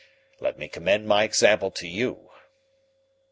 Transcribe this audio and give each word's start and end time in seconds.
Let 0.39 0.57
me 0.57 0.67
commend 0.67 1.05
my 1.07 1.23
example 1.25 1.69
to 1.69 1.87
you." 1.87 2.31